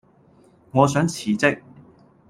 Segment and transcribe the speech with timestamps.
[0.71, 1.61] 我想辭職